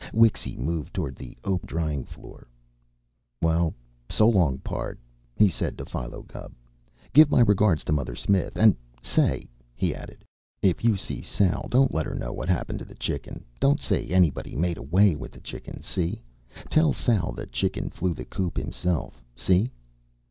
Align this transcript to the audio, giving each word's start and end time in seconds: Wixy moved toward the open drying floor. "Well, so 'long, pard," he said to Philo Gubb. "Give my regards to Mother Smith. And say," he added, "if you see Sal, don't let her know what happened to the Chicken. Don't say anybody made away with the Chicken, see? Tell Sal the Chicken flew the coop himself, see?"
Wixy 0.15 0.57
moved 0.57 0.95
toward 0.95 1.15
the 1.15 1.37
open 1.43 1.67
drying 1.67 2.03
floor. 2.05 2.47
"Well, 3.39 3.75
so 4.09 4.27
'long, 4.27 4.57
pard," 4.57 4.97
he 5.37 5.47
said 5.47 5.77
to 5.77 5.85
Philo 5.85 6.23
Gubb. 6.23 6.53
"Give 7.13 7.29
my 7.29 7.41
regards 7.41 7.83
to 7.83 7.91
Mother 7.91 8.15
Smith. 8.15 8.57
And 8.57 8.75
say," 9.03 9.47
he 9.75 9.93
added, 9.93 10.25
"if 10.63 10.83
you 10.83 10.97
see 10.97 11.21
Sal, 11.21 11.67
don't 11.69 11.93
let 11.93 12.07
her 12.07 12.15
know 12.15 12.33
what 12.33 12.49
happened 12.49 12.79
to 12.79 12.85
the 12.85 12.95
Chicken. 12.95 13.45
Don't 13.59 13.79
say 13.79 14.07
anybody 14.07 14.55
made 14.55 14.77
away 14.79 15.15
with 15.15 15.33
the 15.33 15.39
Chicken, 15.39 15.83
see? 15.83 16.23
Tell 16.71 16.93
Sal 16.93 17.31
the 17.33 17.45
Chicken 17.45 17.91
flew 17.91 18.15
the 18.15 18.25
coop 18.25 18.57
himself, 18.57 19.21
see?" 19.35 19.71